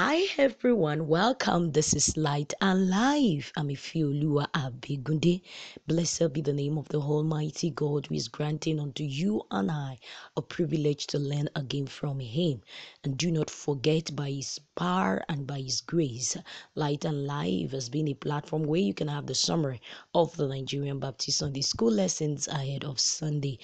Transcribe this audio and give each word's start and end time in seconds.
Hi 0.00 0.28
everyone, 0.38 1.08
welcome. 1.08 1.72
This 1.72 1.92
is 1.92 2.16
Light 2.16 2.54
and 2.60 2.88
Life. 2.88 3.52
I'm 3.56 3.66
Ifiolua 3.66 4.46
Abegunde. 4.52 5.42
Blessed 5.88 6.32
be 6.32 6.40
the 6.40 6.52
name 6.52 6.78
of 6.78 6.86
the 6.90 7.00
Almighty 7.00 7.70
God 7.70 8.06
who 8.06 8.14
is 8.14 8.28
granting 8.28 8.78
unto 8.78 9.02
you 9.02 9.42
and 9.50 9.72
I 9.72 9.98
a 10.36 10.40
privilege 10.40 11.08
to 11.08 11.18
learn 11.18 11.48
again 11.56 11.88
from 11.88 12.20
Him. 12.20 12.62
And 13.02 13.18
do 13.18 13.32
not 13.32 13.50
forget, 13.50 14.14
by 14.14 14.30
His 14.30 14.60
power 14.76 15.24
and 15.28 15.48
by 15.48 15.62
His 15.62 15.80
grace, 15.80 16.36
Light 16.76 17.04
and 17.04 17.26
Life 17.26 17.72
has 17.72 17.88
been 17.88 18.06
a 18.06 18.14
platform 18.14 18.62
where 18.62 18.80
you 18.80 18.94
can 18.94 19.08
have 19.08 19.26
the 19.26 19.34
summary 19.34 19.80
of 20.14 20.36
the 20.36 20.46
Nigerian 20.46 21.00
Baptist 21.00 21.38
Sunday 21.38 21.62
School 21.62 21.90
lessons 21.90 22.46
ahead 22.46 22.84
of 22.84 23.00
Sunday 23.00 23.58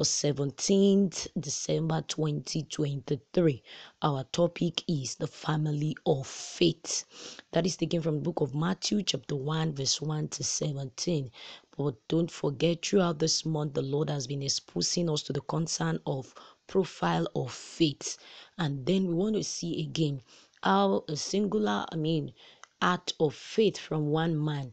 for 0.00 0.04
17th 0.04 1.28
December 1.38 2.00
2023. 2.08 3.62
Our 4.00 4.24
topic 4.32 4.82
is 4.88 5.16
the 5.16 5.26
family 5.26 5.94
of 6.06 6.26
faith. 6.26 7.04
That 7.52 7.66
is 7.66 7.76
taken 7.76 8.00
from 8.00 8.14
the 8.14 8.22
book 8.22 8.40
of 8.40 8.54
Matthew, 8.54 9.02
chapter 9.02 9.36
1, 9.36 9.74
verse 9.74 10.00
1 10.00 10.28
to 10.28 10.42
17. 10.42 11.30
But 11.76 11.96
don't 12.08 12.30
forget, 12.30 12.82
throughout 12.82 13.18
this 13.18 13.44
month, 13.44 13.74
the 13.74 13.82
Lord 13.82 14.08
has 14.08 14.26
been 14.26 14.42
exposing 14.42 15.10
us 15.10 15.22
to 15.24 15.34
the 15.34 15.42
concern 15.42 16.00
of 16.06 16.34
profile 16.66 17.26
of 17.36 17.52
faith. 17.52 18.16
And 18.56 18.86
then 18.86 19.06
we 19.06 19.12
want 19.12 19.34
to 19.36 19.44
see 19.44 19.82
again 19.82 20.22
how 20.62 21.04
a 21.08 21.16
singular, 21.16 21.84
I 21.92 21.96
mean, 21.96 22.32
act 22.80 23.12
of 23.20 23.34
faith 23.34 23.76
from 23.76 24.06
one 24.06 24.42
man 24.42 24.72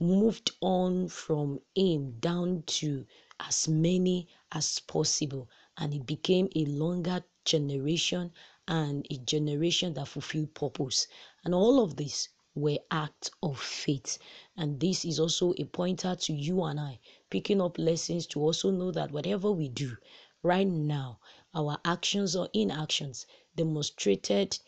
moved 0.00 0.52
on 0.60 1.08
from 1.08 1.60
him 1.74 2.12
down 2.20 2.62
to 2.66 3.04
as 3.40 3.66
many 3.68 4.28
as 4.52 4.78
possible. 4.80 5.48
And 5.76 5.92
it 5.94 6.06
became 6.06 6.48
a 6.54 6.64
longer 6.66 7.24
generation 7.44 8.32
and 8.66 9.06
a 9.10 9.16
generation 9.18 9.94
that 9.94 10.08
fulfilled 10.08 10.54
purpose. 10.54 11.06
And 11.44 11.54
all 11.54 11.82
of 11.82 11.96
this 11.96 12.28
were 12.54 12.78
acts 12.90 13.30
of 13.42 13.58
faith. 13.60 14.18
And 14.56 14.80
this 14.80 15.04
is 15.04 15.18
also 15.20 15.54
a 15.58 15.64
pointer 15.64 16.16
to 16.16 16.32
you 16.32 16.62
and 16.64 16.80
i 16.80 16.98
picking 17.30 17.60
up 17.60 17.78
lessons 17.78 18.26
to 18.26 18.40
also 18.40 18.70
know 18.70 18.90
that 18.90 19.12
whatever 19.12 19.52
we 19.52 19.68
do 19.68 19.96
right 20.42 20.66
now 20.66 21.18
our 21.54 21.78
actions 21.84 22.34
or 22.36 22.48
inactions 22.52 23.26
demonstrated 23.56 24.58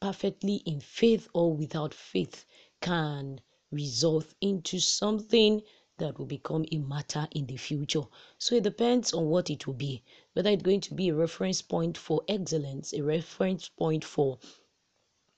perfectly 0.00 0.56
in 0.66 0.80
faith 0.80 1.28
or 1.34 1.52
without 1.54 1.92
faith 1.94 2.44
can 2.80 3.40
result 3.70 4.34
into 4.40 4.78
something 4.78 5.62
that 5.98 6.18
will 6.18 6.26
become 6.26 6.64
a 6.72 6.78
matter 6.78 7.26
in 7.32 7.46
the 7.46 7.56
future. 7.56 8.02
So 8.38 8.56
it 8.56 8.64
depends 8.64 9.12
on 9.12 9.26
what 9.26 9.50
it 9.50 9.66
will 9.66 9.74
be, 9.74 10.02
whether 10.34 10.50
it's 10.50 10.62
going 10.62 10.82
to 10.82 10.94
be 10.94 11.08
a 11.08 11.14
reference 11.14 11.62
point 11.62 11.96
for 11.96 12.22
excellence, 12.28 12.92
a 12.92 13.02
reference 13.02 13.68
point 13.68 14.04
for 14.04 14.38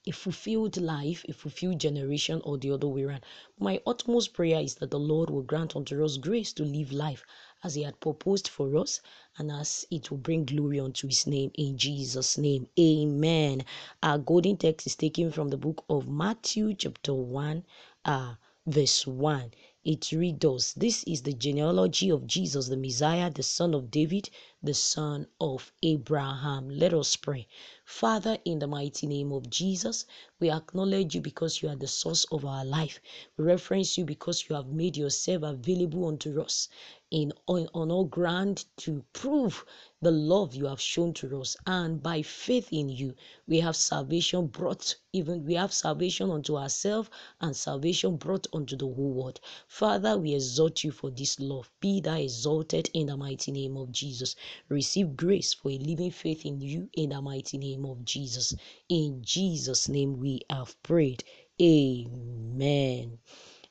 a 0.06 0.10
fulfilled 0.10 0.78
life, 0.78 1.22
a 1.28 1.32
fulfilled 1.34 1.78
generation, 1.78 2.40
or 2.42 2.56
the 2.56 2.70
other 2.70 2.88
way 2.88 3.02
around. 3.02 3.24
My 3.58 3.82
utmost 3.86 4.32
prayer 4.32 4.60
is 4.60 4.76
that 4.76 4.90
the 4.90 4.98
Lord 4.98 5.28
will 5.28 5.42
grant 5.42 5.76
unto 5.76 6.02
us 6.02 6.16
grace 6.16 6.52
to 6.54 6.64
live 6.64 6.92
life 6.92 7.24
as 7.62 7.74
He 7.74 7.82
had 7.82 8.00
proposed 8.00 8.48
for 8.48 8.76
us 8.78 9.00
and 9.36 9.52
as 9.52 9.86
it 9.90 10.10
will 10.10 10.18
bring 10.18 10.46
glory 10.46 10.80
unto 10.80 11.08
His 11.08 11.26
name 11.26 11.50
in 11.54 11.76
Jesus' 11.76 12.38
name. 12.38 12.68
Amen. 12.80 13.64
Our 14.02 14.18
golden 14.18 14.56
text 14.56 14.86
is 14.86 14.96
taken 14.96 15.30
from 15.30 15.48
the 15.48 15.58
book 15.58 15.84
of 15.90 16.08
Matthew, 16.08 16.74
chapter 16.74 17.12
1, 17.12 17.64
uh, 18.08 18.36
verse 18.66 19.06
1. 19.06 19.52
It 19.84 20.12
reads 20.12 20.44
us 20.46 20.72
This 20.72 21.04
is 21.04 21.22
the 21.22 21.34
genealogy 21.34 22.10
of 22.10 22.26
Jesus, 22.26 22.68
the 22.68 22.76
Messiah, 22.78 23.30
the 23.30 23.42
son 23.42 23.74
of 23.74 23.90
David, 23.90 24.30
the 24.62 24.72
son 24.74 25.26
of 25.40 25.72
Abraham. 25.82 26.70
Let 26.70 26.94
us 26.94 27.16
pray. 27.16 27.46
Father, 27.84 28.38
in 28.46 28.60
the 28.60 28.66
mighty 28.66 29.06
name 29.06 29.30
of 29.32 29.50
Jesus, 29.50 30.06
we 30.40 30.50
acknowledge 30.50 31.14
you 31.14 31.20
because 31.20 31.60
you 31.62 31.68
are 31.68 31.76
the 31.76 31.86
source 31.86 32.24
of 32.32 32.46
our 32.46 32.64
life. 32.64 32.98
We 33.36 33.44
reference 33.44 33.98
you 33.98 34.06
because 34.06 34.48
you 34.48 34.56
have 34.56 34.68
made 34.68 34.96
yourself 34.96 35.42
available 35.42 36.06
unto 36.08 36.40
us 36.40 36.68
in 37.10 37.32
on, 37.46 37.68
on 37.74 37.90
all 37.90 38.04
ground 38.04 38.64
to 38.76 39.04
prove 39.14 39.64
the 40.02 40.10
love 40.10 40.54
you 40.54 40.66
have 40.66 40.80
shown 40.80 41.12
to 41.14 41.40
us. 41.40 41.56
And 41.66 42.02
by 42.02 42.22
faith 42.22 42.68
in 42.72 42.88
you 42.88 43.14
we 43.46 43.60
have 43.60 43.76
salvation 43.76 44.46
brought 44.48 44.94
even 45.12 45.44
we 45.44 45.54
have 45.54 45.72
salvation 45.72 46.30
unto 46.30 46.56
ourselves 46.56 47.08
and 47.40 47.56
salvation 47.56 48.16
brought 48.16 48.46
unto 48.52 48.76
the 48.76 48.86
whole 48.86 49.12
world. 49.12 49.40
Father 49.66 50.18
we 50.18 50.34
exhort 50.34 50.84
you 50.84 50.90
for 50.92 51.10
this 51.10 51.40
love. 51.40 51.70
Be 51.80 52.00
thou 52.00 52.16
exalted 52.16 52.90
in 52.92 53.06
the 53.06 53.16
mighty 53.16 53.52
name 53.52 53.76
of 53.76 53.90
jesus. 53.92 54.36
Receive 54.68 55.16
grace 55.16 55.54
for 55.54 55.70
a 55.70 55.78
living 55.78 56.10
faith 56.10 56.44
in 56.44 56.60
you 56.60 56.90
in 56.92 57.10
the 57.10 57.22
mighty 57.22 57.56
name 57.58 57.84
of 57.86 58.04
jesus. 58.04 58.54
In 58.88 59.22
jesus 59.22 59.88
name 59.88 60.18
we 60.20 60.42
have 60.50 60.80
prayed. 60.82 61.24
Amen 61.60 63.18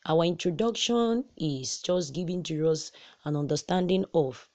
our 0.07 0.23
introduction 0.23 1.25
is 1.35 1.81
just 1.81 2.13
giving 2.13 2.41
to 2.41 2.69
us 2.69 2.93
an 3.25 3.35
understanding 3.35 4.05
of 4.13 4.47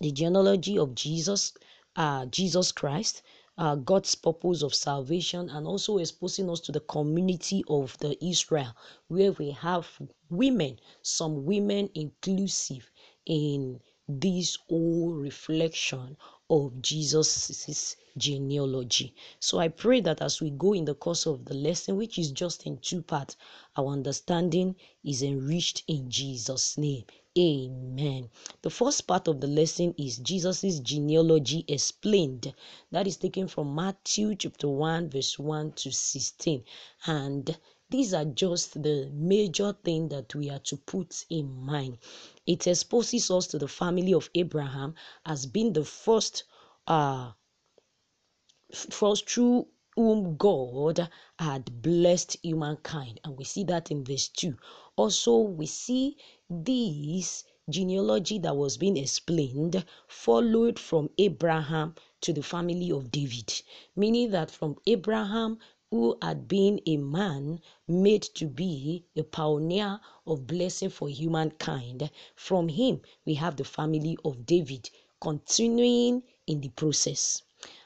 the 0.00 0.10
genealogy 0.10 0.78
of 0.78 0.94
Jesus, 0.94 1.52
uh, 1.96 2.24
Jesus 2.26 2.72
Christ, 2.72 3.22
uh, 3.58 3.76
God's 3.76 4.14
purpose 4.14 4.62
of 4.62 4.74
salvation, 4.74 5.50
and 5.50 5.66
also 5.66 5.98
exposing 5.98 6.48
us 6.48 6.60
to 6.60 6.72
the 6.72 6.80
community 6.80 7.62
of 7.68 7.96
the 7.98 8.16
Israel, 8.24 8.74
where 9.08 9.32
we 9.32 9.50
have 9.50 9.86
women, 10.30 10.80
some 11.02 11.44
women 11.44 11.90
inclusive 11.94 12.90
in 13.26 13.80
this 14.08 14.56
whole 14.68 15.12
reflection 15.12 16.16
of 16.50 16.82
Jesus' 16.82 17.96
genealogy. 18.16 19.14
So 19.40 19.58
I 19.58 19.68
pray 19.68 20.00
that 20.02 20.20
as 20.20 20.40
we 20.40 20.50
go 20.50 20.72
in 20.72 20.84
the 20.84 20.94
course 20.94 21.26
of 21.26 21.44
the 21.46 21.54
lesson, 21.54 21.96
which 21.96 22.18
is 22.18 22.30
just 22.30 22.66
in 22.66 22.78
two 22.78 23.02
parts, 23.02 23.36
our 23.76 23.88
understanding 23.88 24.76
is 25.02 25.22
enriched 25.22 25.82
in 25.88 26.10
Jesus' 26.10 26.78
name. 26.78 27.04
Amen. 27.36 28.30
The 28.62 28.70
first 28.70 29.08
part 29.08 29.26
of 29.26 29.40
the 29.40 29.48
lesson 29.48 29.94
is 29.98 30.18
Jesus' 30.18 30.78
genealogy 30.78 31.64
explained. 31.66 32.54
That 32.92 33.08
is 33.08 33.16
taken 33.16 33.48
from 33.48 33.74
Matthew 33.74 34.36
chapter 34.36 34.68
1, 34.68 35.10
verse 35.10 35.36
1 35.36 35.72
to 35.72 35.90
16. 35.90 36.62
And 37.06 37.58
these 37.94 38.12
are 38.12 38.24
just 38.24 38.82
the 38.82 39.08
major 39.14 39.72
thing 39.84 40.08
that 40.08 40.34
we 40.34 40.50
are 40.50 40.58
to 40.58 40.76
put 40.76 41.24
in 41.30 41.48
mind. 41.64 41.96
It 42.44 42.66
exposes 42.66 43.30
us 43.30 43.46
to 43.46 43.58
the 43.60 43.68
family 43.68 44.12
of 44.12 44.28
Abraham 44.34 44.96
as 45.24 45.46
being 45.46 45.72
the 45.72 45.84
first 45.84 46.42
uh 46.88 47.30
first 48.90 49.30
through 49.30 49.68
whom 49.94 50.36
God 50.36 51.08
had 51.38 51.82
blessed 51.82 52.36
humankind. 52.42 53.20
And 53.22 53.38
we 53.38 53.44
see 53.44 53.62
that 53.62 53.92
in 53.92 54.04
verse 54.04 54.26
2. 54.26 54.56
Also, 54.96 55.38
we 55.38 55.66
see 55.66 56.16
this 56.50 57.44
genealogy 57.70 58.40
that 58.40 58.56
was 58.56 58.76
being 58.76 58.96
explained 58.96 59.84
followed 60.08 60.80
from 60.80 61.10
Abraham 61.18 61.94
to 62.22 62.32
the 62.32 62.42
family 62.42 62.90
of 62.90 63.12
David, 63.12 63.62
meaning 63.94 64.32
that 64.32 64.50
from 64.50 64.76
Abraham 64.86 65.58
who 65.94 66.18
had 66.20 66.48
been 66.48 66.80
a 66.86 66.96
man 66.96 67.60
made 67.86 68.20
to 68.20 68.46
be 68.46 69.04
a 69.16 69.22
pioneer 69.22 70.00
of 70.26 70.44
blessing 70.44 70.90
for 70.90 71.08
humankind. 71.08 72.10
From 72.34 72.68
him, 72.68 73.00
we 73.24 73.34
have 73.34 73.54
the 73.54 73.62
family 73.62 74.18
of 74.24 74.44
David 74.44 74.90
continuing 75.20 76.24
in 76.48 76.60
the 76.60 76.70
process. 76.70 77.42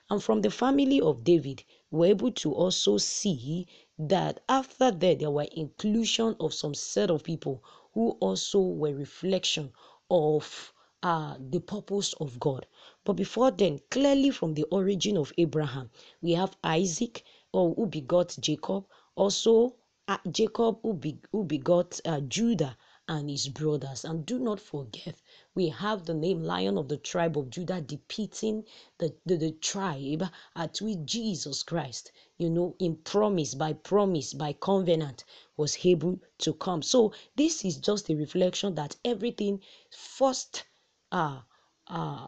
And 0.09 0.23
from 0.23 0.41
the 0.41 0.51
family 0.51 1.03
of 1.03 1.23
David, 1.23 1.65
we're 1.91 2.13
able 2.13 2.33
to 2.33 2.55
also 2.55 2.97
see 2.97 3.67
that 3.99 4.43
after 4.49 4.91
that, 4.91 5.19
there 5.19 5.31
were 5.31 5.47
inclusion 5.53 6.35
of 6.41 6.55
some 6.55 6.73
set 6.73 7.11
of 7.11 7.23
people 7.23 7.63
who 7.93 8.13
also 8.21 8.59
were 8.61 8.95
reflection 8.95 9.71
of 10.11 10.73
uh, 11.03 11.37
the 11.39 11.61
purpose 11.61 12.15
of 12.15 12.41
God. 12.41 12.67
But 13.05 13.13
before 13.15 13.51
then, 13.51 13.81
clearly 13.91 14.31
from 14.31 14.55
the 14.55 14.65
origin 14.71 15.17
of 15.19 15.33
Abraham, 15.39 15.91
we 16.23 16.33
have 16.33 16.57
Isaac, 16.65 17.23
or 17.53 17.75
who 17.75 17.87
begot 17.87 18.37
Jacob, 18.41 18.87
also 19.17 19.77
uh, 20.07 20.19
Jacob 20.31 20.79
who, 20.83 20.95
be, 20.95 21.19
who 21.33 21.45
begot 21.45 22.01
uh, 22.05 22.21
Judah 22.21 22.77
and 23.09 23.31
his 23.31 23.49
brothers. 23.49 24.05
And 24.05 24.27
do 24.27 24.39
not 24.39 24.61
forget, 24.61 25.21
we 25.55 25.69
have 25.69 26.05
the 26.05 26.15
name 26.15 26.43
Lion 26.43 26.77
of 26.77 26.89
the 26.89 26.99
tribe 26.99 27.39
of 27.39 27.51
Judah 27.51 27.81
depicting 27.81 28.65
the, 28.99 29.15
the, 29.25 29.37
the 29.37 29.53
tribe 29.53 30.25
at 30.55 30.79
which 30.79 30.99
Jesus 31.05 31.63
Christ, 31.63 32.13
you 32.37 32.51
know, 32.51 32.77
in 32.79 32.97
promise, 32.97 33.55
by 33.55 33.73
promise, 33.73 34.35
by 34.35 34.53
covenant, 34.53 35.25
was 35.57 35.85
able 35.85 36.21
to 36.39 36.53
come. 36.53 36.83
So 36.83 37.13
this 37.37 37.65
is 37.65 37.79
just 37.79 38.11
a 38.11 38.17
reflection 38.17 38.75
that 38.75 38.97
everything 39.05 39.61
first 39.91 40.65
uh 41.11 41.41
uh 41.87 42.27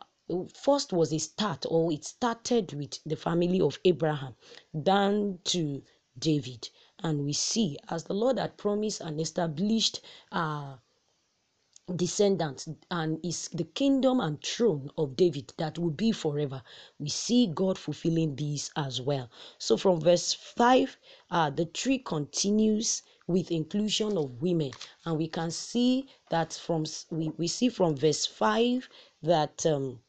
first 0.54 0.92
was 0.92 1.12
a 1.12 1.18
start 1.18 1.66
or 1.68 1.92
it 1.92 2.04
started 2.04 2.72
with 2.74 3.00
the 3.04 3.16
family 3.16 3.60
of 3.60 3.78
Abraham 3.84 4.34
down 4.82 5.38
to 5.44 5.82
David 6.18 6.68
and 7.02 7.24
we 7.24 7.32
see 7.32 7.78
as 7.88 8.04
the 8.04 8.14
Lord 8.14 8.38
had 8.38 8.56
promised 8.58 9.00
and 9.00 9.20
established 9.20 10.00
uh 10.32 10.76
descendants 11.96 12.68
and 12.90 13.18
is 13.24 13.48
the 13.48 13.64
kingdom 13.64 14.20
and 14.20 14.42
throne 14.44 14.90
of 14.98 15.16
David 15.16 15.52
that 15.58 15.78
will 15.78 15.90
be 15.90 16.12
forever. 16.12 16.62
We 16.98 17.08
see 17.08 17.46
God 17.48 17.78
fulfilling 17.78 18.36
these 18.36 18.70
as 18.76 19.00
well. 19.00 19.30
So 19.58 19.76
from 19.76 20.00
verse 20.00 20.32
5, 20.32 20.98
uh, 21.30 21.50
the 21.50 21.66
tree 21.66 21.98
continues 21.98 23.02
with 23.26 23.50
inclusion 23.50 24.16
of 24.18 24.42
women 24.42 24.72
and 25.04 25.18
we 25.18 25.28
can 25.28 25.50
see 25.50 26.08
that 26.30 26.52
from 26.52 26.84
we, 27.10 27.30
we 27.38 27.48
see 27.48 27.68
from 27.68 27.96
verse 27.96 28.26
5 28.26 28.88
that 29.22 29.66
um, 29.66 30.00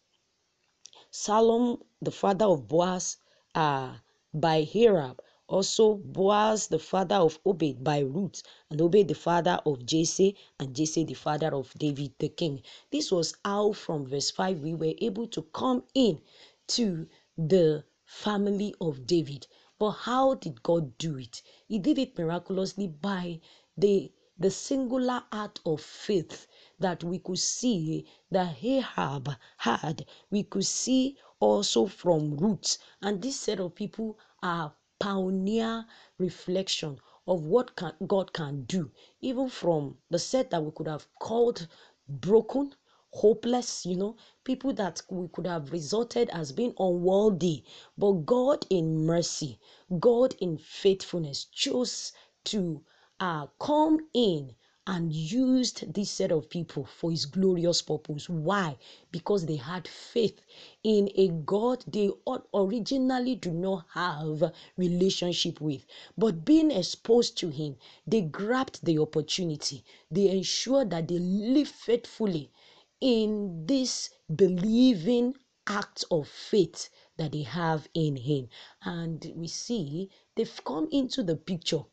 Salmon, 1.13 1.77
the 2.01 2.09
father 2.09 2.45
of 2.45 2.69
Boaz, 2.69 3.17
uh, 3.53 3.97
by 4.33 4.59
Rahab, 4.73 5.21
also 5.45 5.95
Boaz, 5.95 6.67
the 6.67 6.79
father 6.79 7.15
of 7.17 7.37
Obed, 7.45 7.83
by 7.83 7.99
Ruth, 7.99 8.41
and 8.69 8.79
Obed, 8.81 9.09
the 9.09 9.13
father 9.13 9.59
of 9.65 9.85
Jesse, 9.85 10.37
and 10.57 10.73
Jesse, 10.73 11.03
the 11.03 11.13
father 11.13 11.53
of 11.53 11.73
David 11.77 12.13
the 12.17 12.29
king. 12.29 12.63
This 12.91 13.11
was 13.11 13.35
how, 13.43 13.73
from 13.73 14.05
verse 14.05 14.31
5, 14.31 14.61
we 14.61 14.73
were 14.73 14.93
able 14.99 15.27
to 15.27 15.41
come 15.53 15.83
in 15.93 16.21
to 16.67 17.07
the 17.37 17.83
family 18.05 18.73
of 18.79 19.05
David. 19.05 19.47
But 19.77 19.91
how 19.91 20.35
did 20.35 20.63
God 20.63 20.97
do 20.97 21.17
it? 21.17 21.41
He 21.67 21.77
did 21.77 21.97
it 21.99 22.17
miraculously 22.17 22.87
by 22.87 23.41
the 23.77 24.13
the 24.39 24.49
singular 24.49 25.23
act 25.31 25.59
of 25.65 25.81
faith 25.81 26.47
that 26.81 27.03
we 27.03 27.19
could 27.19 27.39
see 27.39 28.07
that 28.31 28.57
Rahab 28.63 29.29
had, 29.57 30.05
we 30.31 30.43
could 30.43 30.65
see 30.65 31.17
also 31.39 31.87
from 31.87 32.37
roots. 32.37 32.77
And 33.01 33.21
this 33.21 33.39
set 33.39 33.59
of 33.59 33.75
people 33.75 34.19
are 34.43 34.73
pioneer 34.99 35.85
reflection 36.19 36.99
of 37.27 37.43
what 37.43 37.75
can, 37.75 37.93
God 38.07 38.33
can 38.33 38.63
do, 38.65 38.91
even 39.21 39.49
from 39.49 39.97
the 40.09 40.19
set 40.19 40.51
that 40.51 40.63
we 40.63 40.71
could 40.71 40.87
have 40.87 41.07
called 41.19 41.67
broken, 42.09 42.75
hopeless, 43.11 43.85
you 43.85 43.95
know, 43.97 44.15
people 44.43 44.73
that 44.73 45.01
we 45.09 45.27
could 45.29 45.47
have 45.47 45.71
resorted 45.71 46.29
as 46.31 46.51
being 46.51 46.73
unworthy. 46.79 47.63
But 47.97 48.25
God 48.25 48.65
in 48.69 49.05
mercy, 49.05 49.59
God 49.99 50.35
in 50.39 50.57
faithfulness 50.57 51.45
chose 51.45 52.13
to 52.45 52.83
uh, 53.19 53.47
come 53.59 53.99
in 54.13 54.55
and 54.91 55.13
used 55.13 55.93
this 55.93 56.11
set 56.11 56.33
of 56.33 56.49
people 56.49 56.83
for 56.83 57.11
his 57.11 57.25
glorious 57.25 57.81
purpose. 57.81 58.27
Why? 58.27 58.77
Because 59.09 59.45
they 59.45 59.55
had 59.55 59.87
faith 59.87 60.41
in 60.83 61.09
a 61.15 61.29
God 61.29 61.85
they 61.87 62.09
originally 62.53 63.35
do 63.35 63.51
not 63.51 63.85
have 63.93 64.51
relationship 64.75 65.61
with. 65.61 65.85
But 66.17 66.43
being 66.43 66.71
exposed 66.71 67.37
to 67.37 67.47
him, 67.47 67.77
they 68.05 68.19
grabbed 68.19 68.83
the 68.83 68.99
opportunity. 68.99 69.85
They 70.11 70.29
ensured 70.29 70.89
that 70.89 71.07
they 71.07 71.19
live 71.19 71.69
faithfully 71.69 72.51
in 72.99 73.65
this 73.65 74.09
believing 74.35 75.35
act 75.67 76.03
of 76.11 76.27
faith 76.27 76.89
that 77.15 77.31
they 77.31 77.43
have 77.43 77.87
in 77.93 78.17
him. 78.17 78.49
And 78.83 79.31
we 79.37 79.47
see 79.47 80.09
they've 80.35 80.61
come 80.65 80.89
into 80.91 81.23
the 81.23 81.37
picture 81.37 81.83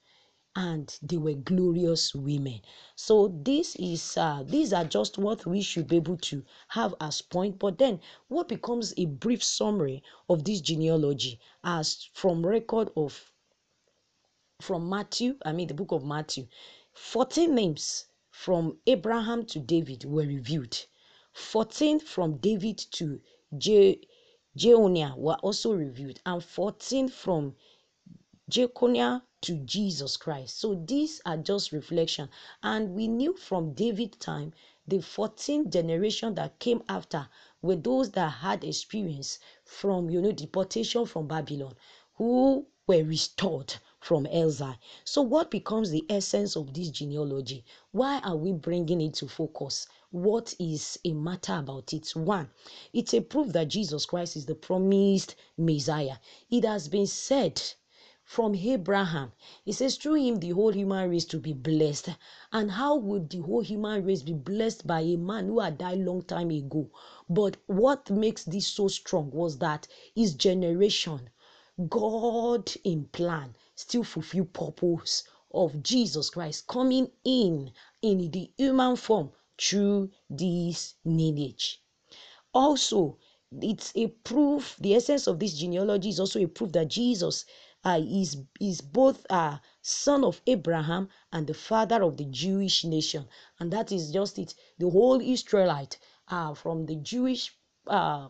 and 0.58 0.98
they 1.00 1.16
were 1.16 1.34
glorious 1.34 2.16
women. 2.16 2.60
So 2.96 3.28
this 3.28 3.76
is 3.76 4.16
uh, 4.16 4.42
these 4.44 4.72
are 4.72 4.84
just 4.84 5.16
what 5.16 5.46
we 5.46 5.62
should 5.62 5.86
be 5.86 5.96
able 5.96 6.16
to 6.16 6.42
have 6.68 6.96
as 7.00 7.22
point. 7.22 7.60
But 7.60 7.78
then 7.78 8.00
what 8.26 8.48
becomes 8.48 8.92
a 8.96 9.06
brief 9.06 9.44
summary 9.44 10.02
of 10.28 10.42
this 10.42 10.60
genealogy 10.60 11.38
as 11.62 12.08
from 12.12 12.44
record 12.44 12.90
of 12.96 13.32
from 14.60 14.88
matthew 14.90 15.36
i 15.44 15.52
mean 15.52 15.68
the 15.68 15.74
book 15.74 15.92
of 15.92 16.04
matthew 16.04 16.44
14 16.92 17.54
names 17.54 18.06
from 18.30 18.76
abraham 18.88 19.46
to 19.46 19.60
david 19.60 20.04
were 20.04 20.24
reviewed 20.26 20.76
14 21.32 22.00
from 22.00 22.36
david 22.38 22.76
to 22.90 23.20
Je- 23.56 24.00
Jehonia 24.56 25.14
were 25.16 25.36
also 25.36 25.72
reviewed 25.72 26.20
and 26.26 26.42
14 26.42 27.08
from 27.08 27.54
Jeconiah 28.50 29.22
to 29.42 29.56
Jesus 29.58 30.16
Christ. 30.16 30.58
So 30.58 30.74
these 30.74 31.20
are 31.24 31.36
just 31.36 31.72
reflection. 31.72 32.28
And 32.62 32.94
we 32.94 33.08
knew 33.08 33.34
from 33.36 33.72
David 33.72 34.18
time, 34.20 34.52
the 34.86 34.96
14th 34.98 35.70
generation 35.70 36.34
that 36.36 36.58
came 36.58 36.82
after 36.88 37.28
were 37.60 37.76
those 37.76 38.10
that 38.12 38.28
had 38.28 38.64
experience 38.64 39.38
from, 39.64 40.10
you 40.10 40.20
know, 40.20 40.32
deportation 40.32 41.04
from 41.06 41.28
Babylon, 41.28 41.74
who 42.14 42.66
were 42.86 43.04
restored 43.04 43.74
from 44.00 44.26
exile. 44.30 44.78
So 45.04 45.22
what 45.22 45.50
becomes 45.50 45.90
the 45.90 46.04
essence 46.08 46.56
of 46.56 46.72
this 46.72 46.90
genealogy? 46.90 47.64
Why 47.92 48.20
are 48.20 48.36
we 48.36 48.52
bringing 48.52 49.00
it 49.00 49.14
to 49.14 49.28
focus? 49.28 49.86
What 50.10 50.54
is 50.58 50.98
a 51.04 51.12
matter 51.12 51.56
about 51.56 51.92
it? 51.92 52.10
One, 52.16 52.48
it's 52.92 53.12
a 53.12 53.20
proof 53.20 53.52
that 53.52 53.68
Jesus 53.68 54.06
Christ 54.06 54.36
is 54.36 54.46
the 54.46 54.54
promised 54.54 55.34
Messiah. 55.58 56.16
It 56.50 56.64
has 56.64 56.88
been 56.88 57.06
said 57.06 57.60
from 58.28 58.54
Abraham. 58.54 59.32
He 59.64 59.72
says, 59.72 59.96
through 59.96 60.16
him, 60.16 60.36
the 60.36 60.50
whole 60.50 60.70
human 60.74 61.08
race 61.08 61.24
to 61.24 61.38
be 61.38 61.54
blessed. 61.54 62.10
And 62.52 62.70
how 62.70 62.94
would 62.96 63.30
the 63.30 63.38
whole 63.38 63.62
human 63.62 64.04
race 64.04 64.22
be 64.22 64.34
blessed 64.34 64.86
by 64.86 65.00
a 65.00 65.16
man 65.16 65.46
who 65.46 65.60
had 65.60 65.78
died 65.78 66.00
long 66.00 66.20
time 66.20 66.50
ago? 66.50 66.90
But 67.30 67.56
what 67.66 68.10
makes 68.10 68.44
this 68.44 68.66
so 68.66 68.88
strong 68.88 69.30
was 69.30 69.56
that 69.60 69.88
his 70.14 70.34
generation, 70.34 71.30
God 71.88 72.70
in 72.84 73.06
plan, 73.06 73.56
still 73.74 74.04
fulfill 74.04 74.44
purpose 74.44 75.24
of 75.54 75.82
Jesus 75.82 76.28
Christ 76.28 76.66
coming 76.66 77.10
in 77.24 77.72
in 78.02 78.30
the 78.30 78.50
human 78.58 78.96
form 78.96 79.30
through 79.58 80.10
this 80.28 80.96
lineage. 81.02 81.82
Also, 82.52 83.16
it's 83.62 83.90
a 83.96 84.08
proof, 84.08 84.76
the 84.78 84.94
essence 84.94 85.26
of 85.26 85.38
this 85.38 85.54
genealogy 85.54 86.10
is 86.10 86.20
also 86.20 86.38
a 86.38 86.46
proof 86.46 86.72
that 86.72 86.88
Jesus 86.88 87.46
uh, 87.84 88.00
is, 88.02 88.36
is 88.60 88.80
both 88.80 89.24
a 89.30 89.34
uh, 89.34 89.58
son 89.82 90.24
of 90.24 90.40
Abraham 90.46 91.08
and 91.32 91.46
the 91.46 91.54
father 91.54 92.02
of 92.02 92.16
the 92.16 92.24
Jewish 92.24 92.84
nation. 92.84 93.28
And 93.58 93.72
that 93.72 93.92
is 93.92 94.10
just 94.10 94.38
it. 94.38 94.54
The 94.78 94.90
whole 94.90 95.20
Israelite 95.20 95.98
uh, 96.28 96.54
from 96.54 96.86
the 96.86 96.96
Jewish 96.96 97.56
uh, 97.86 98.28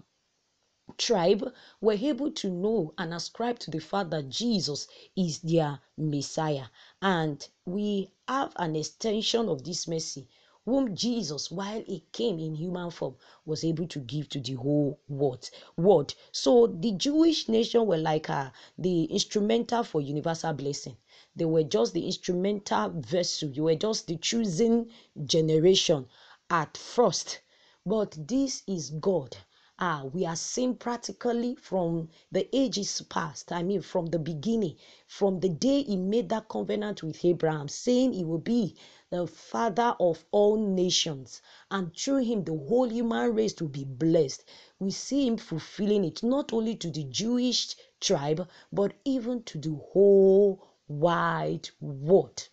tribe 0.97 1.53
were 1.81 1.95
able 1.95 2.31
to 2.33 2.51
know 2.51 2.95
and 2.99 3.13
ascribe 3.13 3.59
to 3.61 3.71
the 3.71 3.81
fact 3.81 4.11
that 4.11 4.29
Jesus 4.29 4.87
is 5.17 5.41
their 5.41 5.81
Messiah. 5.97 6.67
And 7.03 7.47
we 7.65 8.11
have 8.27 8.53
an 8.57 8.77
extension 8.77 9.49
of 9.49 9.65
this 9.65 9.87
mercy 9.87 10.29
whom 10.69 10.95
Jesus, 10.95 11.51
while 11.51 11.83
he 11.87 12.05
came 12.13 12.39
in 12.39 12.55
human 12.55 12.91
form, 12.91 13.17
was 13.47 13.65
able 13.65 13.87
to 13.89 14.01
give 14.01 14.29
to 14.29 14.41
the 14.41 14.55
whole 14.55 15.01
world. 15.09 15.49
world. 15.77 16.15
So 16.33 16.67
the 16.67 16.93
Jewish 16.93 17.49
nation 17.49 17.87
were 17.87 17.97
like 17.97 18.29
uh, 18.29 18.51
the 18.79 19.05
instrumental 19.05 19.83
for 19.83 20.01
universal 20.01 20.53
blessing. 20.53 20.97
They 21.35 21.47
were 21.47 21.65
just 21.65 21.95
the 21.95 22.05
instrumental 22.07 22.91
vessel. 22.91 23.49
You 23.51 23.65
were 23.65 23.77
just 23.77 24.07
the 24.07 24.17
choosing 24.17 24.91
generation 25.25 26.07
at 26.51 26.77
first. 26.77 27.41
But 27.87 28.17
this 28.29 28.63
is 28.67 28.91
God 28.91 29.37
ah, 29.81 30.03
we 30.13 30.27
are 30.27 30.35
seeing 30.35 30.75
practically 30.75 31.55
from 31.55 32.09
the 32.33 32.49
ages 32.57 33.01
past. 33.09 33.53
I 33.53 33.63
mean, 33.63 33.81
from 33.81 34.07
the 34.07 34.19
beginning, 34.19 34.75
from 35.07 35.39
the 35.39 35.49
day 35.49 35.85
he 35.85 35.97
made 35.97 36.29
that 36.31 36.49
covenant 36.49 37.05
with 37.05 37.25
Abraham, 37.25 37.69
saying 37.69 38.13
he 38.13 38.25
will 38.25 38.39
be 38.39 38.75
the 39.11 39.27
father 39.29 39.95
of 40.01 40.25
all 40.33 40.57
nations, 40.57 41.41
and 41.71 41.95
through 41.97 42.25
him 42.25 42.43
the 42.43 42.57
whole 42.57 42.89
human 42.91 43.33
race 43.33 43.55
to 43.55 43.69
be 43.69 43.85
blessed. 43.85 44.45
We 44.81 44.91
see 44.91 45.29
him 45.29 45.37
fulfilling 45.37 46.05
it 46.05 46.25
not 46.25 46.53
only 46.53 46.75
to 46.75 46.91
the 46.91 47.05
Jewish 47.05 47.77
tribe, 48.01 48.49
but 48.73 48.95
even 49.05 49.45
to 49.45 49.59
the 49.59 49.77
whole 49.93 50.61
wide 50.89 51.71
world 51.81 52.49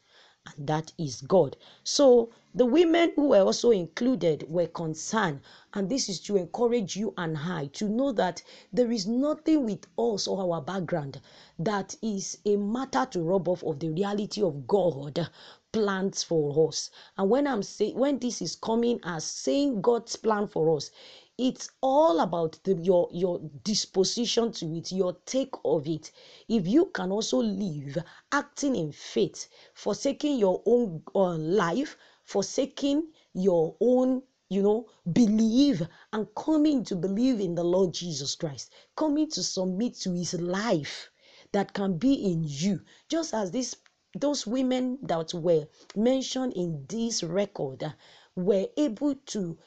and 0.46 0.68
that 0.68 0.92
is 0.98 1.22
God. 1.22 1.58
So 1.84 2.30
the 2.54 2.66
women 2.66 3.12
who 3.16 3.30
were 3.30 3.42
also 3.42 3.72
included 3.72 4.46
were 4.50 4.68
concerned, 4.68 5.42
and 5.74 5.90
this 5.90 6.08
is 6.08 6.20
to 6.22 6.38
encourage 6.38 6.96
you 6.96 7.14
and 7.18 7.38
I 7.38 7.68
to 7.74 7.90
know 7.90 8.12
that 8.14 8.42
there 8.72 8.92
is 8.92 9.08
nothing 9.08 9.66
with 9.66 9.88
us 9.98 10.28
or 10.28 10.42
our 10.42 10.62
background 10.62 11.20
that 11.60 11.96
is 12.02 12.38
a 12.46 12.56
matter 12.56 13.06
to 13.12 13.22
rub 13.22 13.48
off 13.48 13.64
of 13.64 13.80
the 13.80 13.90
reality 13.90 14.42
of 14.42 14.68
God 14.68 15.30
plans 15.72 16.24
for 16.24 16.70
us. 16.70 16.90
And 17.18 17.30
when 17.30 17.46
I'm 17.46 17.62
saying 17.62 17.98
when 17.98 18.20
this 18.20 18.42
is 18.42 18.56
coming 18.56 19.00
as 19.04 19.26
saying 19.26 19.82
God's 19.82 20.16
plan 20.16 20.48
for 20.48 20.78
us, 20.78 20.90
it's 21.38 21.70
all 21.82 22.20
about 22.22 22.60
the, 22.64 22.76
your 22.76 23.10
your 23.12 23.40
disposition 23.64 24.52
to 24.52 24.66
it 24.76 24.92
your 24.92 25.18
take 25.26 25.54
of 25.64 25.88
it. 25.88 26.12
If 26.48 26.68
you 26.68 26.86
can 26.94 27.12
also 27.12 27.38
live 27.38 27.98
acting 28.32 28.76
in 28.76 28.92
faith 28.92 29.48
forsaking 29.74 30.38
your 30.40 30.62
own 30.66 31.04
uh, 31.14 31.36
life 31.36 31.98
forsaking 32.24 33.12
your 33.34 33.76
own 33.80 34.22
you 34.50 34.62
know 34.62 34.88
believe 35.12 35.88
and 36.14 36.28
coming 36.36 36.84
to 36.86 36.96
believe 36.96 37.40
in 37.40 37.56
the 37.56 37.64
lord 37.64 37.94
jesus 37.94 38.36
christ 38.36 38.72
coming 38.96 39.30
to 39.30 39.42
submit 39.44 39.96
to 39.96 40.12
his 40.14 40.34
life 40.36 41.10
that 41.56 41.74
can 41.74 41.98
be 41.98 42.14
in 42.14 42.44
you. 42.44 42.82
Just 43.08 43.34
as 43.34 43.52
this 43.52 43.76
those 44.18 44.46
women 44.46 45.00
that 45.04 45.34
were 45.34 45.68
mentioned 45.96 46.52
in 46.54 46.86
this 46.90 47.24
record 47.24 47.94
were 48.36 48.68
able 48.76 49.16
to 49.28 49.58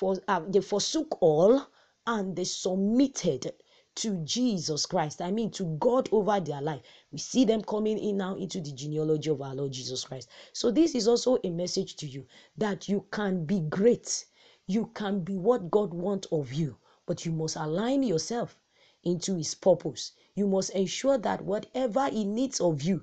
for 0.00 0.16
uh, 0.28 0.40
they 0.48 0.62
forsook 0.62 1.18
all 1.20 1.66
and 2.06 2.34
they 2.34 2.44
submitted 2.44 3.52
to 3.94 4.16
Jesus 4.24 4.86
Christ. 4.86 5.20
I 5.20 5.30
mean, 5.30 5.50
to 5.50 5.76
God 5.78 6.08
over 6.10 6.40
their 6.40 6.62
life. 6.62 6.80
We 7.12 7.18
see 7.18 7.44
them 7.44 7.60
coming 7.60 7.98
in 7.98 8.16
now 8.16 8.34
into 8.36 8.62
the 8.62 8.72
genealogy 8.72 9.28
of 9.28 9.42
our 9.42 9.54
Lord 9.54 9.72
Jesus 9.72 10.02
Christ. 10.04 10.30
So, 10.54 10.70
this 10.70 10.94
is 10.94 11.06
also 11.06 11.36
a 11.44 11.50
message 11.50 11.96
to 11.96 12.06
you 12.06 12.24
that 12.56 12.88
you 12.88 13.04
can 13.10 13.44
be 13.44 13.60
great. 13.60 14.24
You 14.66 14.86
can 14.94 15.20
be 15.20 15.36
what 15.36 15.70
God 15.70 15.92
wants 15.92 16.28
of 16.32 16.50
you, 16.50 16.78
but 17.04 17.26
you 17.26 17.32
must 17.32 17.56
align 17.56 18.02
yourself 18.02 18.58
into 19.04 19.34
His 19.34 19.54
purpose. 19.54 20.12
You 20.34 20.46
must 20.46 20.70
ensure 20.70 21.18
that 21.18 21.44
whatever 21.44 22.08
He 22.08 22.24
needs 22.24 22.58
of 22.58 22.80
you, 22.80 23.02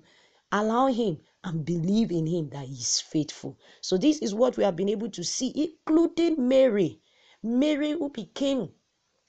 allow 0.51 0.87
Him 0.87 1.19
and 1.47 1.65
believe 1.65 2.11
in 2.11 2.27
Him 2.27 2.49
that 2.49 2.65
He 2.67 2.75
is 2.75 2.99
faithful. 3.01 3.57
So, 3.81 3.97
this 3.97 4.19
is 4.19 4.35
what 4.35 4.57
we 4.57 4.63
have 4.63 4.75
been 4.75 4.89
able 4.89 5.09
to 5.09 5.23
see, 5.23 5.51
including 5.55 6.47
Mary. 6.47 7.01
Mary, 7.41 7.91
who 7.91 8.09
became 8.09 8.69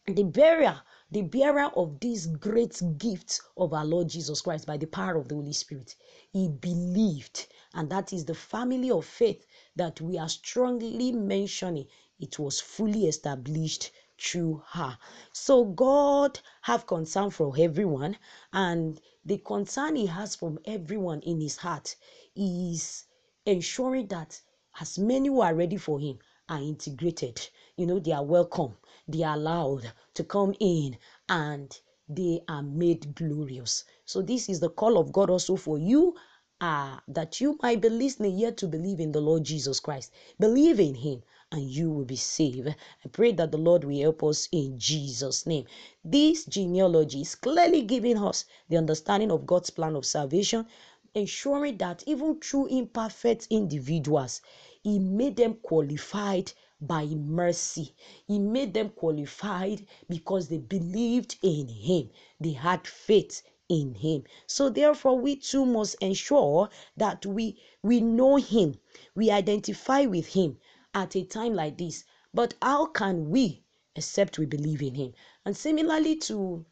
the 0.06 0.24
bearer 0.24 0.82
the 1.10 1.22
bearer 1.22 1.70
of 1.74 1.98
these 2.00 2.26
great 2.26 2.82
gifts 2.98 3.40
of 3.56 3.72
our 3.72 3.84
Lord 3.86 4.08
Jesus 4.08 4.42
Christ 4.42 4.66
by 4.66 4.76
the 4.76 4.86
power 4.86 5.16
of 5.16 5.28
the 5.28 5.36
Holy 5.36 5.54
Spirit. 5.54 5.96
He 6.32 6.48
believed, 6.48 7.46
and 7.72 7.88
that 7.90 8.12
is 8.12 8.26
the 8.26 8.34
family 8.34 8.90
of 8.90 9.06
faith 9.06 9.46
that 9.76 10.02
we 10.02 10.18
are 10.18 10.28
strongly 10.28 11.12
mentioning. 11.12 11.86
It 12.20 12.38
was 12.38 12.60
fully 12.60 13.06
established 13.06 13.90
through 14.18 14.62
her. 14.72 14.98
So 15.32 15.64
God 15.64 16.40
have 16.62 16.86
concern 16.86 17.30
for 17.30 17.54
everyone, 17.58 18.18
and 18.52 19.00
the 19.28 19.38
concern 19.38 19.96
he 19.96 20.06
has 20.06 20.34
from 20.34 20.58
everyone 20.64 21.20
in 21.20 21.40
his 21.40 21.58
heart 21.58 21.96
is 22.34 23.06
ensuring 23.46 24.08
that 24.08 24.40
as 24.80 24.98
many 24.98 25.28
who 25.28 25.40
are 25.42 25.54
ready 25.54 25.76
for 25.76 26.00
him 26.00 26.18
are 26.48 26.60
integrated. 26.60 27.48
You 27.76 27.86
know, 27.86 27.98
they 27.98 28.12
are 28.12 28.24
welcome 28.24 28.76
they 29.08 29.22
are 29.22 29.36
allowed 29.36 29.92
to 30.14 30.24
come 30.24 30.54
in 30.60 30.98
and 31.28 31.80
they 32.08 32.40
are 32.48 32.62
made 32.62 33.14
glorious. 33.14 33.84
So 34.04 34.22
this 34.22 34.48
is 34.48 34.60
the 34.60 34.70
call 34.70 34.98
of 34.98 35.12
God 35.12 35.30
also 35.30 35.56
for 35.56 35.78
you 35.78 36.16
uh, 36.60 36.98
that 37.08 37.40
you 37.40 37.58
might 37.62 37.80
be 37.80 37.88
listening 37.88 38.38
yet 38.38 38.56
to 38.58 38.66
believe 38.68 39.00
in 39.00 39.12
the 39.12 39.20
Lord 39.20 39.44
Jesus 39.44 39.80
Christ. 39.80 40.12
Believe 40.38 40.80
in 40.80 40.94
him 40.94 41.22
and 41.50 41.62
you 41.70 41.90
will 41.90 42.04
be 42.04 42.16
saved. 42.16 42.68
I 42.68 43.08
pray 43.10 43.32
that 43.32 43.50
the 43.50 43.58
Lord 43.58 43.82
will 43.84 43.98
help 43.98 44.22
us 44.22 44.48
in 44.52 44.78
Jesus' 44.78 45.46
name. 45.46 45.64
This 46.04 46.44
genealogy 46.44 47.22
is 47.22 47.34
clearly 47.34 47.82
giving 47.82 48.18
us 48.18 48.44
the 48.68 48.76
understanding 48.76 49.30
of 49.32 49.46
God's 49.46 49.70
plan 49.70 49.96
of 49.96 50.04
salvation, 50.04 50.66
ensuring 51.14 51.78
that 51.78 52.04
even 52.06 52.38
through 52.40 52.66
imperfect 52.66 53.46
individuals, 53.50 54.42
He 54.82 54.98
made 54.98 55.36
them 55.36 55.54
qualified 55.54 56.52
by 56.80 57.06
mercy. 57.06 57.94
He 58.26 58.38
made 58.38 58.74
them 58.74 58.90
qualified 58.90 59.86
because 60.08 60.48
they 60.48 60.58
believed 60.58 61.36
in 61.42 61.68
Him, 61.68 62.10
they 62.38 62.52
had 62.52 62.86
faith 62.86 63.42
in 63.68 63.94
him 63.94 64.24
so 64.46 64.70
therefore 64.70 65.18
we 65.18 65.36
too 65.36 65.66
must 65.66 65.94
ensure 66.00 66.70
that 66.96 67.26
we 67.26 67.60
we 67.82 68.00
know 68.00 68.36
him 68.36 68.78
we 69.14 69.30
identify 69.30 70.06
with 70.06 70.26
him 70.28 70.56
at 70.94 71.14
a 71.16 71.24
time 71.24 71.54
like 71.54 71.78
this. 71.78 72.04
But 72.32 72.54
how 72.62 72.86
can 72.86 73.30
we 73.30 73.64
except 73.96 74.38
we 74.38 74.46
believe 74.46 74.82
in 74.82 74.94
him? 74.94 75.12
And 75.44 75.56
similarly 75.56 76.16
to 76.16 76.64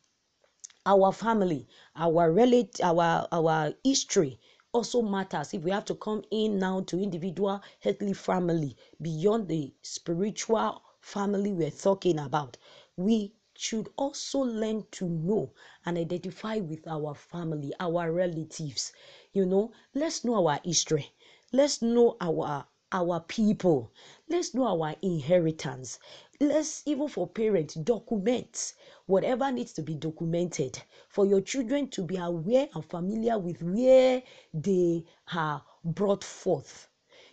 our 0.86 1.12
family 1.12 1.66
our 1.96 2.32
relate 2.32 2.80
our 2.82 3.26
our 3.32 3.74
history 3.84 4.38
also 4.72 5.02
matters. 5.02 5.52
If 5.52 5.62
we 5.62 5.70
have 5.70 5.84
to 5.86 5.94
come 5.94 6.22
in 6.30 6.58
now 6.58 6.80
to 6.82 6.98
individual 7.00 7.60
earthly 7.84 8.12
family 8.12 8.76
beyond 9.02 9.48
the 9.48 9.74
spiritual 9.82 10.82
family 11.00 11.52
we're 11.52 11.70
talking 11.70 12.18
about 12.18 12.56
we 12.96 13.34
should 13.56 13.88
also 13.96 14.40
learn 14.40 14.84
to 14.92 15.08
know 15.08 15.52
and 15.84 15.98
identify 15.98 16.56
with 16.58 16.86
our 16.86 17.14
family 17.14 17.72
our 17.80 18.12
relatives. 18.12 18.92
You 19.32 19.46
know 19.46 19.72
let's 19.94 20.24
know 20.24 20.46
our 20.46 20.60
history. 20.64 21.10
Let's 21.52 21.82
know 21.82 22.16
our 22.20 22.66
our 22.92 23.20
people. 23.20 23.92
Let's 24.28 24.54
know 24.54 24.82
our 24.82 24.94
inheritance. 25.02 25.98
Let's 26.40 26.82
even 26.86 27.08
for 27.08 27.26
parents 27.26 27.74
document 27.74 28.74
whatever 29.06 29.50
needs 29.52 29.72
to 29.74 29.82
be 29.82 29.94
documented 29.94 30.82
for 31.08 31.24
your 31.26 31.40
children 31.40 31.88
to 31.90 32.02
be 32.02 32.16
aware 32.16 32.68
and 32.74 32.84
familiar 32.84 33.38
with 33.38 33.62
where 33.62 34.22
they 34.52 35.04
are 35.32 35.64
brought 35.84 36.24
forth 36.24 36.88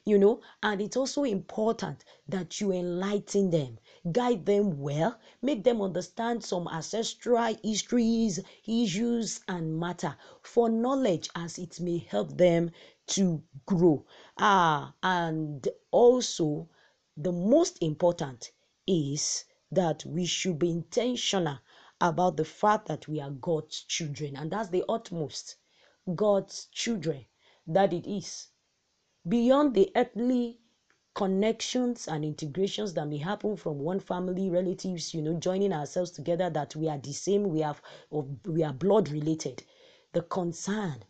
you 0.05 0.17
know? 0.17 0.41
And 0.61 0.81
it's 0.81 0.97
also 0.97 1.23
important 1.23 2.03
that 2.27 2.59
you 2.59 2.71
enlighten 2.71 3.49
them 3.49 3.79
guide 4.11 4.45
them 4.45 4.79
well 4.79 5.17
make 5.41 5.63
them 5.63 5.81
understand 5.81 6.43
some 6.43 6.67
ancestral 6.67 7.55
histories 7.63 8.39
issues 8.67 9.39
and 9.47 9.79
matter 9.79 10.15
for 10.41 10.69
knowledge 10.69 11.29
as 11.35 11.57
it 11.57 11.79
may 11.79 11.97
help 11.99 12.37
them 12.37 12.71
to 13.07 13.43
grow. 13.65 14.05
Ah 14.37 14.93
and 15.03 15.67
also 15.91 16.69
the 17.17 17.31
most 17.31 17.81
important 17.81 18.51
is 18.87 19.45
that 19.71 20.05
we 20.05 20.25
should 20.25 20.59
be 20.59 20.69
intentional 20.71 21.59
about 22.01 22.37
the 22.37 22.45
fact 22.45 22.87
that 22.87 23.07
we 23.07 23.19
are 23.19 23.31
God's 23.31 23.83
children, 23.83 24.35
and 24.35 24.51
that's 24.51 24.69
the 24.69 24.83
utmost. 24.89 25.55
God's 26.15 26.67
children 26.71 27.25
that 27.67 27.93
it 27.93 28.05
is. 28.05 28.49
Beyond 29.27 29.73
the 29.73 29.91
earthly 29.95 30.59
connections 31.13 32.07
and 32.07 32.25
integrations 32.25 32.93
that 32.95 33.07
may 33.07 33.17
happen 33.17 33.55
from 33.55 33.79
one 33.79 33.99
family 33.99 34.49
relatives 34.49 35.13
you 35.13 35.21
know 35.21 35.35
joining 35.39 35.71
ourselves 35.71 36.09
together 36.09 36.49
that 36.49 36.75
we 36.75 36.89
are 36.89 36.97
the 36.97 37.13
same 37.13 37.43
we 37.49 37.59
have 37.61 37.81
we 38.45 38.63
are 38.63 38.73
blood 38.73 39.09
related. 39.09 39.63
The 40.11 40.23
concern 40.23 41.03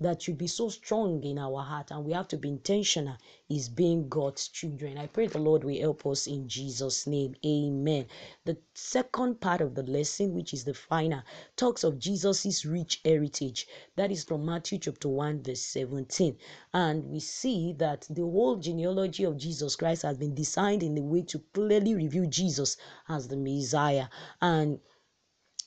that 0.00 0.22
should 0.22 0.38
be 0.38 0.46
so 0.46 0.68
strong 0.68 1.22
in 1.24 1.38
our 1.38 1.60
heart 1.60 1.90
and 1.90 2.04
we 2.04 2.12
have 2.12 2.28
to 2.28 2.36
be 2.36 2.48
intentional 2.48 3.16
is 3.48 3.68
being 3.68 4.08
God's 4.08 4.46
children. 4.46 4.96
I 4.96 5.06
pray 5.08 5.26
the 5.26 5.38
Lord 5.38 5.64
will 5.64 5.80
help 5.80 6.06
us 6.06 6.28
in 6.28 6.46
Jesus' 6.48 7.06
name. 7.06 7.34
Amen. 7.44 8.06
The 8.44 8.58
second 8.74 9.40
part 9.40 9.60
of 9.60 9.74
the 9.74 9.82
lesson, 9.82 10.34
which 10.34 10.54
is 10.54 10.62
the 10.64 10.74
final, 10.74 11.22
talks 11.56 11.82
of 11.82 11.98
Jesus's 11.98 12.64
rich 12.64 13.00
heritage. 13.04 13.66
That 13.96 14.12
is 14.12 14.22
from 14.22 14.46
Matthew 14.46 14.78
chapter 14.78 15.08
1, 15.08 15.42
verse 15.42 15.62
17. 15.62 16.36
And 16.72 17.04
we 17.06 17.18
see 17.18 17.72
that 17.78 18.06
the 18.08 18.22
whole 18.22 18.56
genealogy 18.56 19.24
of 19.24 19.36
Jesus 19.36 19.74
Christ 19.74 20.02
has 20.02 20.16
been 20.16 20.34
designed 20.34 20.84
in 20.84 20.96
a 20.96 21.02
way 21.02 21.22
to 21.22 21.40
clearly 21.52 21.94
reveal 21.94 22.26
Jesus 22.26 22.76
as 23.08 23.26
the 23.26 23.36
Messiah. 23.36 24.06
And 24.40 24.78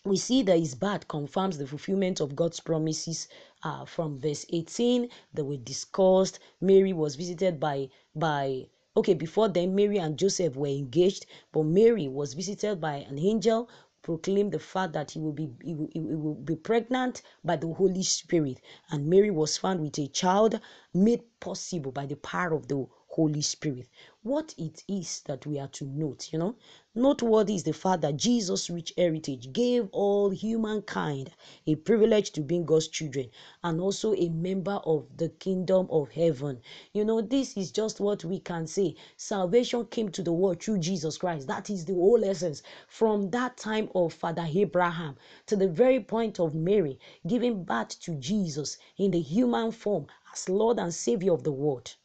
we 0.03 0.17
see 0.17 0.41
that 0.41 0.57
his 0.57 0.73
birth 0.73 1.07
confirms 1.07 1.59
the 1.59 1.67
fulfillment 1.67 2.19
of 2.19 2.35
God's 2.35 2.59
promises 2.59 3.27
uh, 3.61 3.85
from 3.85 4.19
verse 4.19 4.47
18 4.49 5.07
that 5.35 5.45
were 5.45 5.57
discussed. 5.57 6.39
Mary 6.59 6.91
was 6.91 7.15
visited 7.15 7.59
by 7.59 7.87
by 8.15 8.65
okay 8.97 9.13
before 9.13 9.47
then 9.47 9.75
Mary 9.75 9.99
and 9.99 10.17
Joseph 10.17 10.55
were 10.55 10.65
engaged, 10.67 11.27
but 11.51 11.63
Mary 11.63 12.07
was 12.07 12.33
visited 12.33 12.81
by 12.81 12.95
an 12.95 13.19
angel 13.19 13.69
proclaimed 14.01 14.51
the 14.51 14.59
fact 14.59 14.93
that 14.93 15.11
he 15.11 15.19
will 15.19 15.33
be 15.33 15.51
he 15.63 15.75
will, 15.75 15.89
he 15.93 15.99
will 15.99 16.33
be 16.33 16.55
pregnant 16.55 17.21
by 17.45 17.55
the 17.55 17.71
Holy 17.71 18.01
Spirit, 18.01 18.59
and 18.89 19.05
Mary 19.05 19.29
was 19.29 19.57
found 19.57 19.81
with 19.81 19.99
a 19.99 20.07
child 20.07 20.59
made 20.95 21.21
possible 21.39 21.91
by 21.91 22.07
the 22.07 22.15
power 22.15 22.53
of 22.53 22.67
the 22.67 22.87
Holy 23.13 23.41
Spirit. 23.41 23.89
What 24.23 24.55
it 24.57 24.83
is 24.87 25.21
that 25.25 25.45
we 25.45 25.59
are 25.59 25.67
to 25.69 25.83
note, 25.85 26.31
you 26.31 26.39
know, 26.39 26.55
noteworthy 26.95 27.55
is 27.55 27.63
the 27.63 27.73
fact 27.73 28.03
that 28.03 28.15
Jesus' 28.15 28.69
rich 28.69 28.93
heritage 28.97 29.51
gave 29.51 29.89
all 29.91 30.29
humankind 30.29 31.31
a 31.67 31.75
privilege 31.75 32.31
to 32.31 32.41
being 32.41 32.63
God's 32.63 32.87
children 32.87 33.29
and 33.63 33.81
also 33.81 34.13
a 34.13 34.29
member 34.29 34.79
of 34.85 35.07
the 35.17 35.27
kingdom 35.27 35.87
of 35.89 36.11
heaven. 36.11 36.61
You 36.93 37.03
know, 37.03 37.19
this 37.19 37.57
is 37.57 37.71
just 37.71 37.99
what 37.99 38.23
we 38.23 38.39
can 38.39 38.65
say. 38.65 38.95
Salvation 39.17 39.85
came 39.87 40.09
to 40.09 40.23
the 40.23 40.31
world 40.31 40.63
through 40.63 40.79
Jesus 40.79 41.17
Christ. 41.17 41.47
That 41.47 41.69
is 41.69 41.83
the 41.83 41.95
whole 41.95 42.23
essence. 42.23 42.61
From 42.87 43.29
that 43.31 43.57
time 43.57 43.89
of 43.93 44.13
Father 44.13 44.47
Abraham 44.47 45.17
to 45.47 45.57
the 45.57 45.67
very 45.67 45.99
point 45.99 46.39
of 46.39 46.55
Mary 46.55 46.97
giving 47.27 47.65
birth 47.65 47.99
to 48.01 48.15
Jesus 48.15 48.77
in 48.97 49.11
the 49.11 49.19
human 49.21 49.71
form 49.71 50.07
as 50.31 50.47
Lord 50.47 50.79
and 50.79 50.93
Savior 50.93 51.33
of 51.33 51.43
the 51.43 51.51
world. 51.51 51.95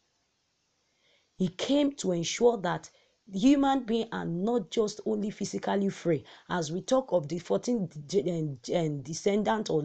He 1.39 1.49
came 1.49 1.91
to 1.97 2.13
ensure 2.13 2.57
that 2.57 2.89
human 3.31 3.83
beings 3.83 4.09
are 4.11 4.25
not 4.25 4.71
just 4.71 5.01
only 5.05 5.29
physically 5.29 5.89
free. 5.89 6.25
As 6.49 6.71
we 6.71 6.81
talk 6.81 7.13
of 7.13 7.27
the 7.27 7.39
14th 7.39 8.15
eh, 8.15 8.73
eh, 8.73 8.89
descendant 9.03 9.69
or 9.69 9.83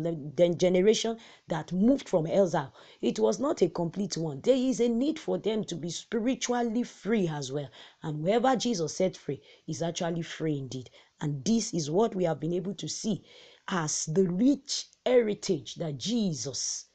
generation 0.55 1.19
that 1.49 1.71
moved 1.71 2.09
from 2.09 2.27
exile, 2.27 2.73
it 3.03 3.19
was 3.19 3.39
not 3.39 3.61
a 3.61 3.69
complete 3.69 4.17
one. 4.17 4.41
There 4.41 4.57
is 4.57 4.81
a 4.81 4.89
need 4.89 5.19
for 5.19 5.37
them 5.37 5.63
to 5.65 5.77
be 5.77 5.91
spiritually 5.91 6.85
free 6.85 7.29
as 7.29 7.53
well. 7.53 7.69
And 8.03 8.25
wherever 8.25 8.57
Jesus 8.57 8.97
set 8.97 9.15
free 9.19 9.43
is 9.67 9.83
actually 9.83 10.23
free 10.23 10.57
indeed. 10.57 10.89
And 11.21 11.45
this 11.45 11.75
is 11.75 11.91
what 11.91 12.15
we 12.15 12.25
have 12.25 12.41
been 12.41 12.55
able 12.55 12.75
to 12.77 12.89
see 12.89 13.25
as 13.69 14.07
the 14.07 14.25
rich 14.25 14.87
heritage 15.05 15.75
that 15.75 15.99
Jesus 15.99 16.87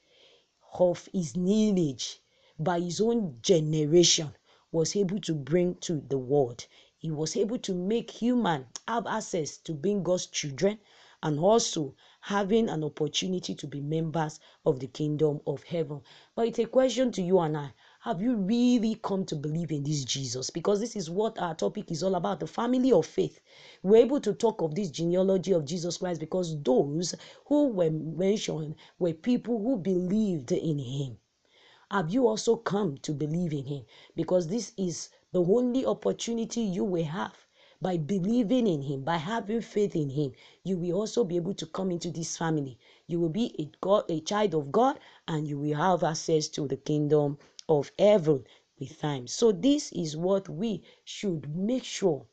of 0.79 1.07
his 1.13 1.37
lineage 1.37 2.23
by 2.57 2.79
his 2.79 2.99
own 2.99 3.37
generation 3.43 4.33
was 4.77 4.95
able 4.95 5.19
to 5.19 5.33
bring 5.33 5.73
to 5.73 5.99
the 6.07 6.17
world. 6.19 6.67
He 6.99 7.09
was 7.09 7.35
able 7.35 7.57
to 7.57 7.73
make 7.73 8.11
human 8.11 8.67
have 8.87 9.07
access 9.07 9.57
to 9.57 9.73
being 9.73 10.03
God's 10.03 10.27
children 10.27 10.77
and 11.23 11.39
also 11.39 11.95
having 12.21 12.69
an 12.69 12.83
opportunity 12.83 13.55
to 13.55 13.65
be 13.65 13.81
members 13.81 14.39
of 14.67 14.79
the 14.79 14.85
kingdom 14.85 15.41
of 15.47 15.63
heaven. 15.63 16.01
But 16.35 16.49
it's 16.49 16.59
a 16.59 16.65
question 16.65 17.11
to 17.13 17.23
you 17.23 17.39
and 17.39 17.57
I. 17.57 17.73
Have 18.01 18.21
you 18.21 18.35
really 18.35 18.99
come 19.01 19.25
to 19.25 19.35
believe 19.35 19.71
in 19.71 19.83
this 19.83 20.05
Jesus? 20.05 20.51
Because 20.51 20.79
this 20.79 20.95
is 20.95 21.09
what 21.09 21.39
our 21.39 21.55
topic 21.55 21.89
is 21.89 22.03
all 22.03 22.13
about 22.13 22.39
the 22.39 22.45
family 22.45 22.91
of 22.91 23.07
faith. 23.07 23.39
We're 23.81 24.05
able 24.05 24.21
to 24.21 24.33
talk 24.35 24.61
of 24.61 24.75
this 24.75 24.91
genealogy 24.91 25.53
of 25.53 25.65
Jesus 25.65 25.97
Christ 25.97 26.19
because 26.19 26.61
those 26.61 27.15
who 27.47 27.69
were 27.69 27.89
mentioned 27.89 28.75
were 28.99 29.13
people 29.13 29.57
who 29.57 29.77
believed 29.77 30.51
in 30.51 30.77
him. 30.77 31.17
Have 31.89 32.09
you 32.13 32.27
also 32.27 32.57
come 32.57 32.97
to 32.97 33.13
believe 33.13 33.53
in 33.53 33.65
him? 33.65 33.85
Because 34.15 34.47
this 34.47 34.73
is 34.75 35.09
the 35.31 35.41
only 35.41 35.85
opportunity 35.85 36.61
you 36.61 36.83
will 36.83 37.05
have 37.05 37.47
by 37.81 37.95
believing 37.97 38.67
in 38.67 38.81
him, 38.81 39.03
by 39.03 39.17
having 39.17 39.61
faith 39.61 39.95
in 39.95 40.09
him, 40.09 40.33
you 40.63 40.77
will 40.77 40.93
also 40.99 41.23
be 41.23 41.35
able 41.37 41.53
to 41.53 41.65
come 41.65 41.91
into 41.91 42.11
this 42.11 42.35
family. 42.35 42.77
You 43.05 43.19
will 43.19 43.29
be 43.29 43.55
a 43.59 43.69
God, 43.79 44.03
a 44.09 44.19
child 44.19 44.53
of 44.53 44.71
God, 44.71 44.99
and 45.27 45.47
you 45.47 45.57
will 45.59 45.75
have 45.75 46.03
access 46.03 46.47
to 46.49 46.67
the 46.67 46.75
kingdom 46.77 47.37
of 47.69 47.91
heaven 47.97 48.45
with 48.79 48.99
time. 48.99 49.27
So 49.27 49.51
this 49.51 49.91
is 49.93 50.17
what 50.17 50.49
we 50.49 50.83
should 51.05 51.55
make 51.55 51.83
sure 51.83 52.25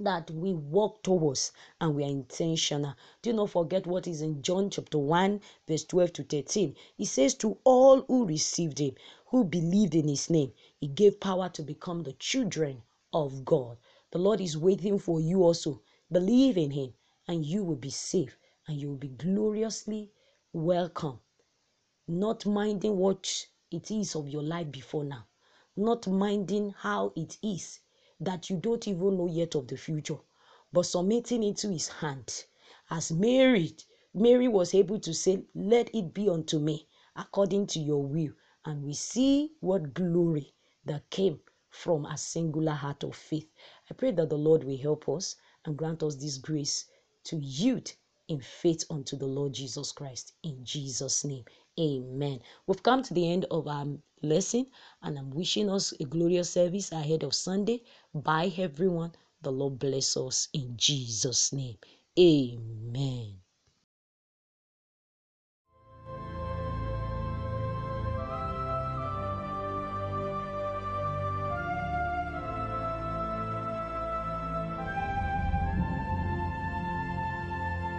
that 0.00 0.30
we 0.30 0.52
walk 0.52 1.02
towards 1.02 1.52
and 1.80 1.94
we 1.94 2.04
are 2.04 2.08
intentional. 2.08 2.94
Do 3.22 3.32
not 3.32 3.50
forget 3.50 3.86
what 3.86 4.06
is 4.06 4.22
in 4.22 4.42
John 4.42 4.70
chapter 4.70 4.98
1, 4.98 5.40
verse 5.66 5.84
12 5.84 6.12
to 6.14 6.24
13. 6.24 6.76
He 6.96 7.04
says, 7.04 7.34
To 7.34 7.58
all 7.64 8.02
who 8.02 8.26
received 8.26 8.78
him, 8.78 8.94
who 9.26 9.44
believed 9.44 9.94
in 9.94 10.08
his 10.08 10.28
name, 10.30 10.52
he 10.78 10.88
gave 10.88 11.20
power 11.20 11.48
to 11.50 11.62
become 11.62 12.02
the 12.02 12.12
children 12.14 12.82
of 13.12 13.44
God. 13.44 13.78
The 14.10 14.18
Lord 14.18 14.40
is 14.40 14.56
waiting 14.58 14.98
for 14.98 15.20
you 15.20 15.42
also. 15.42 15.82
Believe 16.10 16.56
in 16.58 16.70
him, 16.70 16.94
and 17.26 17.44
you 17.44 17.64
will 17.64 17.76
be 17.76 17.90
safe 17.90 18.38
and 18.66 18.80
you 18.80 18.88
will 18.88 18.96
be 18.96 19.08
gloriously 19.08 20.10
welcome. 20.52 21.20
Not 22.08 22.46
minding 22.46 22.96
what 22.98 23.46
it 23.70 23.90
is 23.90 24.14
of 24.14 24.28
your 24.28 24.42
life 24.42 24.70
before 24.70 25.04
now, 25.04 25.26
not 25.76 26.06
minding 26.06 26.70
how 26.70 27.12
it 27.16 27.38
is 27.42 27.80
that 28.20 28.50
you 28.50 28.56
don't 28.56 28.88
even 28.88 29.16
know 29.18 29.26
yet 29.28 29.54
of 29.54 29.68
the 29.68 29.76
future, 29.76 30.18
but 30.72 30.84
submitting 30.84 31.42
into 31.42 31.68
his 31.70 31.88
hand. 31.88 32.44
As 32.90 33.12
Mary, 33.12 33.76
Mary 34.14 34.48
was 34.48 34.74
able 34.74 34.98
to 35.00 35.12
say, 35.14 35.44
Let 35.54 35.94
it 35.94 36.14
be 36.14 36.28
unto 36.28 36.58
me 36.58 36.88
according 37.16 37.66
to 37.68 37.80
your 37.80 38.02
will. 38.02 38.32
And 38.64 38.84
we 38.84 38.94
see 38.94 39.52
what 39.60 39.94
glory 39.94 40.54
that 40.84 41.08
came 41.10 41.40
from 41.68 42.06
a 42.06 42.16
singular 42.16 42.72
heart 42.72 43.04
of 43.04 43.14
faith. 43.14 43.48
I 43.90 43.94
pray 43.94 44.12
that 44.12 44.30
the 44.30 44.38
Lord 44.38 44.64
will 44.64 44.78
help 44.78 45.08
us 45.08 45.36
and 45.64 45.76
grant 45.76 46.02
us 46.02 46.16
this 46.16 46.38
grace 46.38 46.86
to 47.24 47.36
yield 47.38 47.92
in 48.28 48.40
faith 48.40 48.84
unto 48.90 49.16
the 49.16 49.26
Lord 49.26 49.52
Jesus 49.52 49.92
Christ. 49.92 50.32
In 50.42 50.64
Jesus' 50.64 51.24
name, 51.24 51.44
amen. 51.80 52.40
We've 52.66 52.82
come 52.82 53.02
to 53.02 53.14
the 53.14 53.30
end 53.30 53.46
of 53.50 53.66
our 53.68 53.86
lesson, 54.22 54.66
and 55.02 55.18
I'm 55.18 55.30
wishing 55.30 55.70
us 55.70 55.92
a 56.00 56.04
glorious 56.04 56.50
service 56.50 56.92
ahead 56.92 57.22
of 57.22 57.34
Sunday. 57.34 57.82
Bye, 58.14 58.52
everyone. 58.58 59.12
The 59.42 59.52
Lord 59.52 59.78
bless 59.78 60.16
us 60.16 60.48
in 60.52 60.76
Jesus' 60.76 61.52
name. 61.52 61.78
Amen. 62.18 63.40